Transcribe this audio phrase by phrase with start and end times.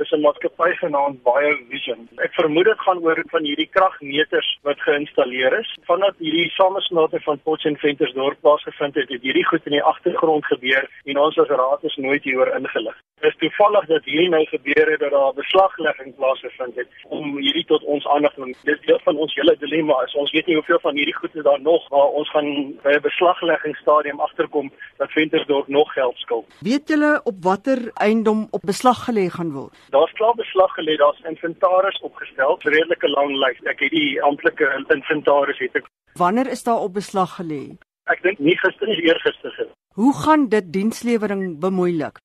[0.00, 2.00] Dis 'n maatskappy genaamd BioVision.
[2.24, 5.70] Ek vermoed dit gaan oor van hierdie kragmeters wat geïnstalleer is.
[5.90, 10.84] Vandat hierdie samesmelting van Potchefstroom Ventersdorp plaasgevind het, het hierdie goed in die agtergrond gebeur
[11.04, 12.96] en ons as raad is nooit hieroor ingelig.
[13.24, 17.84] Is toevallig dat hierdie nou gebeur het dat daar beslaglegging plaasgevind het om hierdie tot
[17.84, 18.48] ons aandag te.
[18.68, 19.96] Dis deel van ons hele dilemma.
[20.04, 22.50] Is ons weet nie hoeveel van hierdie goed is daar nog, maar ons gaan
[22.82, 24.68] by 'n beslagleggingsstadium agterkom
[24.98, 26.46] dat Ventersdorp nog geld skuld.
[26.60, 29.78] Weet julle op watter eiendom op beslag gelê gaan word?
[29.96, 33.58] Daar's klaar beslag gelê, daar's inventaris opgestel, 'n redelike lang lys.
[33.64, 35.86] Ek het die amptelike inventaris het ek.
[36.14, 37.76] Wanneer is daar op beslag gelê?
[38.04, 39.74] Ek dink nie gister nie, eergister gister.
[39.94, 42.18] Hoe gaan dit dienslewering bemoeilik?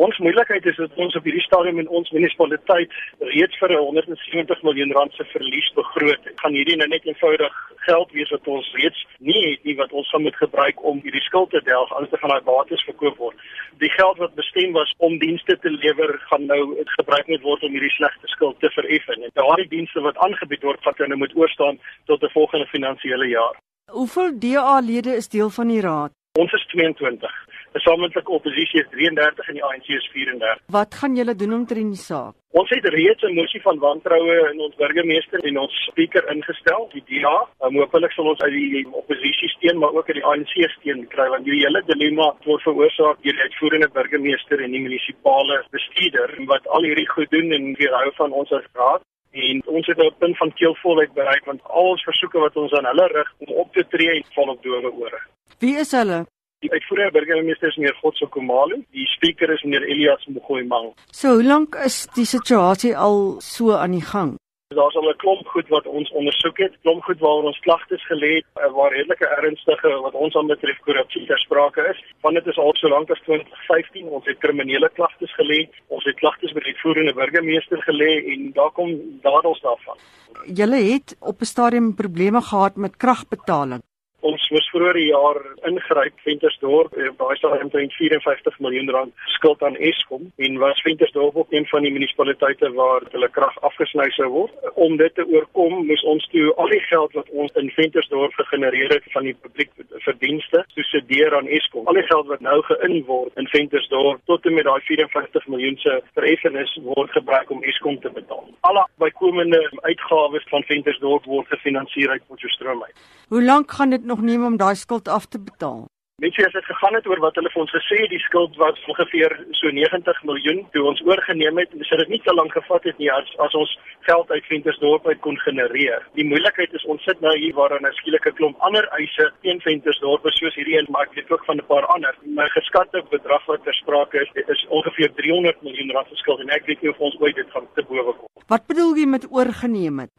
[0.00, 2.94] Ons moeilikheid is dat ons op hierdie stadium in ons munisipaliteit
[3.34, 6.38] reeds vir 170 miljoen rand se verlies begroot het.
[6.40, 10.08] Gaan hierdie nou net eenvoudig geld wees wat ons reeds nie het nie wat ons
[10.08, 13.44] gaan moet gebruik om hierdie skuld te delf anders te gaan daai bates verkoop word.
[13.84, 16.62] Die geld wat bestem was om dienste te lewer gaan nou
[16.94, 19.20] gebruik moet word om hierdie slegte skuld te vereffen.
[19.20, 21.76] En daardie dienste wat aangebied word gaan nou moet oorstaan
[22.08, 23.60] tot 'n volgende finansiële jaar.
[23.92, 26.16] Hoeveel DA-lede is deel van die raad?
[26.38, 27.32] Ons is 22.
[27.70, 30.62] Die sameentlike oppositie is 33 en die ANC is 34.
[30.74, 32.34] Wat gaan julle doen om te in die saak?
[32.60, 37.04] Ons het reeds 'n mosie van wantroue in ons burgemeester en ons spreker ingestel, die
[37.10, 37.36] DA.
[37.62, 41.28] Um, hoopelik sal ons uit die oppositie steun, maar ook uit die ANC steun kry
[41.28, 46.66] want die hele dilemma word veroorsaak deur die uitvoerende burgemeester en die munisipale bestuurder wat
[46.66, 49.02] al hierdie goed doen en weerhou van ons as raad.
[49.30, 52.90] En ons het 'n punt van keelvolheid bereik want al ons versoeke wat ons aan
[52.90, 55.20] hulle rig om op te tree, val op dowe ore.
[55.60, 56.26] Wie is hulle?
[56.60, 60.90] Die uitvoerende burgemeester is meneer Godso Komalo, die spreker is meneer Elias Mogoemang.
[61.08, 64.34] So hoe lank is die situasie al so aan die gang?
[64.76, 68.30] Daar's al 'n klomp goed wat ons ondersoek het, klomp goed waaroor ons klagtes gelê
[68.36, 72.04] het, eh, waar redelike ernstige wat ons aan betref korrupsie ter sprake is.
[72.20, 76.16] Want dit is al so lank as 2015 ons het kriminele klagtes gelê, ons het
[76.16, 78.90] klagtes by die uitvoerende burgemeester gelê en daar kom
[79.22, 79.96] dadels daarvan.
[80.44, 83.82] Julle het op 'n stadium probleme gehad met kragbetaling.
[84.20, 89.62] Ons moes vroeër die jaar ingryp Ventersdorp en daai staan omtrent 54 miljoen rand skuld
[89.64, 94.28] aan Eskom en was Ventersdorp ook een van die munisipaliteite waar hulle krag afgesny sou
[94.34, 94.68] word.
[94.74, 98.92] Om dit te oorkom, moes ons toe al die geld wat ons in Ventersdorp gegenereer
[98.92, 99.72] het van die publiek
[100.04, 101.88] verdienste, susedeer aan Eskom.
[101.88, 105.80] Al die geld wat nou geïn word in Ventersdorp tot en met daai 54 miljoen
[105.80, 108.44] se vereffenis word gebruik om Eskom te betaal.
[108.68, 112.96] Alle bykomende uitgawes van Ventersdorp word gefinansier uit Potchefstroom uit.
[113.32, 115.86] Hoe lank gaan dit nog neem om daai skuld af te betaal?
[116.20, 118.80] Jy as dit gegaan het oor wat hulle vir ons gesê het, die skuld was
[118.92, 122.98] ongeveer so 90 miljoen toe ons oorgeneem het, dis dit nie te lank gevat het
[123.00, 123.72] nie as as ons
[124.08, 126.04] geld uit Ventersdorp uit kon genereer.
[126.20, 129.64] Die moeilikheid is ons sit nou hier waar daar 'n skielike klomp ander eise teen
[129.64, 132.14] Ventersdorp soos hierdie een, maar ek weet ook van 'n paar ander.
[132.24, 136.66] My geskatte bedrag wat ter sprake is, is ongeveer 300 miljoen rand geskuld en ek
[136.66, 138.28] weet nie of ons ooit dit gaan te bowe kom.
[138.46, 140.10] Wat bedoel jy met oorgeneem het?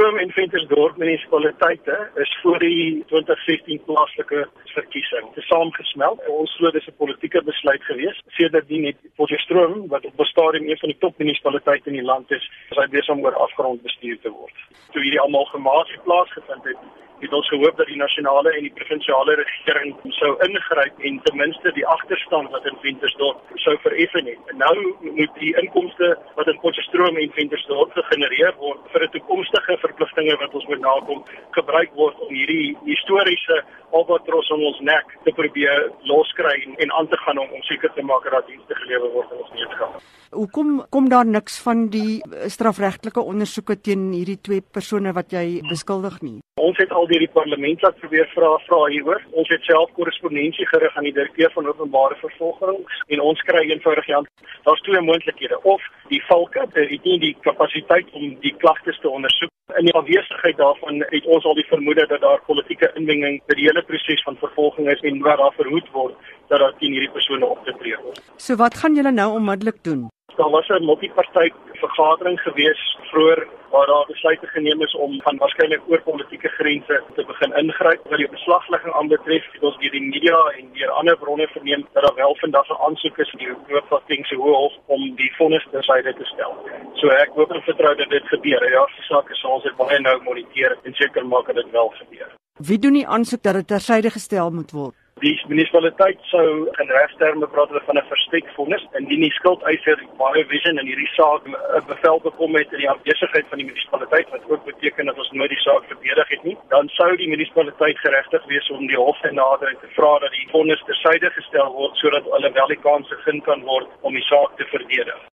[0.00, 6.22] Potchefstroom en Ventersdorp munisipaliteite is voor die 2016 plaaslike verkiesing te saamgesmelt.
[6.26, 8.22] Ons glo dis 'n politieke besluit gewees.
[8.28, 12.30] Sedertdien het Potchefstroom wat op 'n stadium een van die top munisipaliteite in die land
[12.30, 14.56] is, is hy besig om oor afgrond bestuur te word.
[14.92, 16.78] Toe hierdie almal gemaak plaasgevind het,
[17.20, 21.72] het ons gehoop dat die nasionale en die provinsiale regering sou ingryp en ten minste
[21.76, 24.52] die agterstand wat in Ventersdorp sou vereffen het.
[24.52, 29.76] En nou moet die inkomste wat in Potchefstroom en Ventersdorp gegenereer word vir 'n toekomstige
[29.84, 33.64] verpligtinge wat ons moet nakom, gebruik word om hierdie historiese
[33.96, 37.92] albatros om ons nek te probeer loskry en, en aan te gaan om om seker
[37.94, 40.00] te maak dat dienste gelewer word in ons gemeenskap.
[40.30, 42.20] Hoekom kom daar niks van die
[42.54, 46.38] strafregtelike ondersoeke teen hierdie twee persone wat jy beskuldig nie?
[46.60, 49.22] Ons het al deur die parlement laat probeer vra vra hieroor.
[49.40, 54.10] Ons het self korrespondensie gerig aan die direkteur van openbare vervolging en ons kry eenvoudig
[54.12, 54.20] ja,
[54.66, 59.50] daar's twee moontlikhede of die valke het nie die kapasiteit om die klagtes te ondersoek.
[59.78, 63.68] In die afwesigheid daarvan het ons al die vermoede dat daar politieke inmenging by die
[63.68, 66.14] hele proses van vervolging is en waar daar verhoed word
[66.48, 68.22] dat daar teen hierdie persone opgetree word.
[68.36, 70.08] So wat gaan julle nou onmiddellik doen?
[70.36, 75.82] Daar was 'n multipartyt vergadering gewees vroeër waar daar besluite geneem is om van waarskynlik
[75.86, 78.00] oor politieke grense te begin ingryp.
[78.08, 82.14] Wat die beslaglegging aanbetref, ons deur die media en deur ander bronne verneem dat daar
[82.22, 86.52] wel vandag 'n aansoek is in die Hooggeregshof Hoog om die vonnis tersyde te stel.
[86.94, 88.70] So ek hoop en vertrou dat dit gebeur.
[88.70, 91.88] Ja, die saak is ons het baie nou moniteer en seker maak dat dit wel
[91.88, 92.39] gebeur.
[92.60, 94.96] Wie doen die aansoek dat dit tersyde gestel moet word?
[95.24, 96.48] Die munisipaliteit sou
[96.82, 101.48] in regsterme praat hulle van 'n verstekvonnis indien die skuldeiser baie vision in hierdie saak
[101.48, 101.56] 'n
[101.92, 105.54] bevel bekom het in die afwesigheid van die munisipaliteit wat ook beteken dat ons nooit
[105.56, 109.32] die saak verdedig het nie, dan sou die munisipaliteit geregtig wees om die hof te
[109.32, 113.08] nader en te vra dat die vonnis tersyde gestel word sodat hulle wel die kans
[113.08, 115.20] gegee kan word om die saak te verdedig.